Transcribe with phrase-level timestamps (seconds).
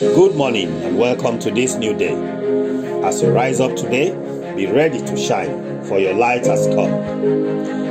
[0.00, 2.14] Good morning and welcome to this new day.
[3.04, 4.12] As you rise up today,
[4.56, 6.90] be ready to shine, for your light has come.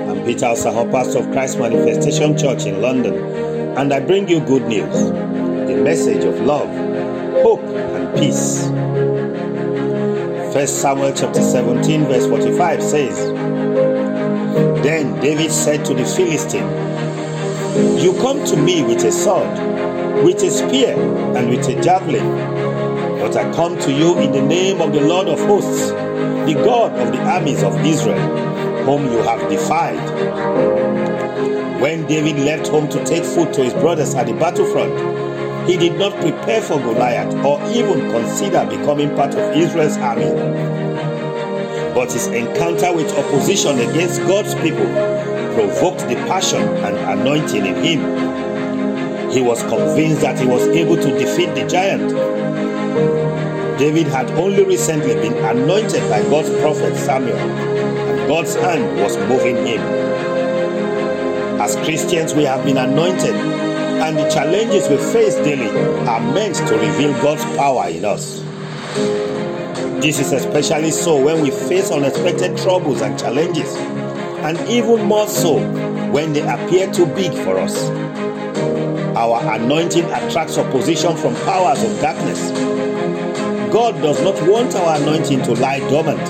[0.10, 3.14] I'm Peter Osaho, pastor of Christ Manifestation Church in London,
[3.78, 4.92] and I bring you good news
[5.70, 6.68] the message of love,
[7.44, 8.66] hope, and peace.
[10.56, 13.18] 1 Samuel chapter 17, verse 45 says,
[14.82, 16.68] Then David said to the Philistine,
[18.04, 19.80] You come to me with a sword
[20.24, 20.98] with a spear
[21.38, 22.28] and with a javelin.
[23.20, 26.92] But I come to you in the name of the Lord of hosts, the God
[26.94, 28.20] of the armies of Israel,
[28.86, 30.00] whom you have defied.
[31.82, 35.98] When David left home to take food to his brothers at the battlefront, he did
[35.98, 40.32] not prepare for Goliath or even consider becoming part of Israel's army.
[41.94, 44.86] But his encounter with opposition against God's people
[45.54, 48.29] provoked the passion and anointing in him
[49.32, 52.10] he was convinced that he was able to defeat the giant.
[53.78, 59.56] David had only recently been anointed by God's prophet Samuel, and God's hand was moving
[59.66, 59.80] him.
[61.62, 65.70] As Christians, we have been anointed, and the challenges we face daily
[66.08, 68.42] are meant to reveal God's power in us.
[70.02, 73.76] This is especially so when we face unexpected troubles and challenges,
[74.46, 75.60] and even more so
[76.12, 77.90] when they appear too big for us.
[79.20, 82.52] Our anointing attracts opposition from powers of darkness.
[83.70, 86.26] God does not want our anointing to lie dormant.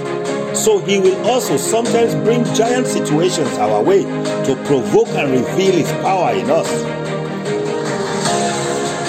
[0.58, 5.92] So he will also sometimes bring giant situations our way to provoke and reveal his
[6.02, 6.68] power in us.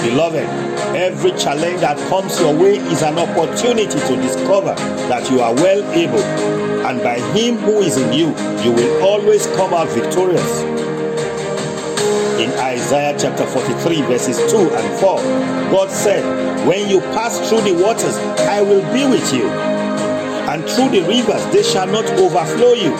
[0.03, 0.45] Beloved,
[0.95, 4.75] every challenge that comes your way is an opportunity to discover
[5.09, 6.23] that you are well able,
[6.85, 8.27] and by him who is in you,
[8.63, 10.80] you will always come out victorious
[12.91, 15.15] Isaiah chapter 43, verses 2 and 4,
[15.71, 18.17] God said, When you pass through the waters,
[18.51, 19.47] I will be with you.
[19.47, 22.91] And through the rivers, they shall not overflow you.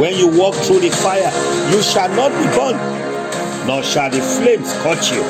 [0.00, 1.30] When you walk through the fire,
[1.70, 5.22] you shall not be burned, nor shall the flames catch you.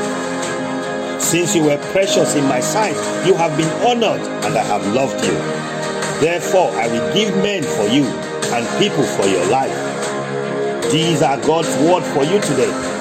[1.21, 2.97] Since you were precious in my sight,
[3.27, 5.37] you have been honored, and I have loved you.
[6.25, 8.06] Therefore, I will give men for you
[8.56, 9.77] and people for your life.
[10.91, 12.96] These are God's word for you today.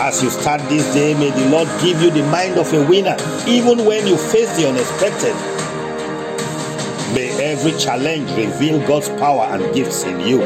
[0.00, 3.16] As you start this day, may the Lord give you the mind of a winner,
[3.46, 5.34] even when you face the unexpected.
[7.14, 10.38] May every challenge reveal God's power and gifts in you.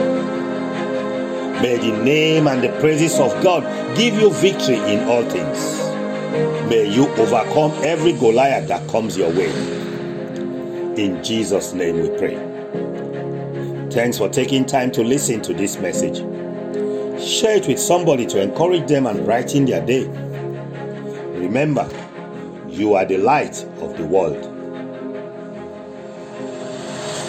[1.63, 3.63] May the name and the praises of God
[3.97, 5.77] give you victory in all things.
[6.69, 9.51] May you overcome every Goliath that comes your way.
[10.97, 12.37] In Jesus' name we pray.
[13.91, 16.21] Thanks for taking time to listen to this message.
[17.19, 20.07] Share it with somebody to encourage them and brighten their day.
[21.39, 21.89] Remember,
[22.69, 24.56] you are the light of the world.